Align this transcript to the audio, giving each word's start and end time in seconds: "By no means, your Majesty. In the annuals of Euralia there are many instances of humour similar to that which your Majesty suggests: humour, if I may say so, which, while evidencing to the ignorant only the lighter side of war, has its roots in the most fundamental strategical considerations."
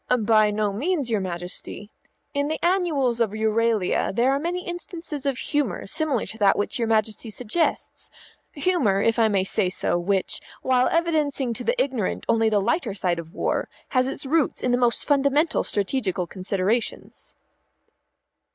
"By 0.25 0.49
no 0.49 0.73
means, 0.73 1.11
your 1.11 1.21
Majesty. 1.21 1.91
In 2.33 2.47
the 2.47 2.57
annuals 2.63 3.21
of 3.21 3.33
Euralia 3.35 4.11
there 4.11 4.31
are 4.31 4.39
many 4.39 4.65
instances 4.65 5.27
of 5.27 5.37
humour 5.37 5.85
similar 5.85 6.25
to 6.25 6.39
that 6.39 6.57
which 6.57 6.79
your 6.79 6.87
Majesty 6.87 7.29
suggests: 7.29 8.09
humour, 8.53 9.03
if 9.03 9.19
I 9.19 9.27
may 9.27 9.43
say 9.43 9.69
so, 9.69 9.99
which, 9.99 10.41
while 10.63 10.87
evidencing 10.87 11.53
to 11.53 11.63
the 11.63 11.79
ignorant 11.79 12.25
only 12.27 12.49
the 12.49 12.57
lighter 12.59 12.95
side 12.95 13.19
of 13.19 13.35
war, 13.35 13.69
has 13.89 14.07
its 14.07 14.25
roots 14.25 14.63
in 14.63 14.71
the 14.71 14.77
most 14.79 15.05
fundamental 15.05 15.63
strategical 15.63 16.25
considerations." 16.25 17.35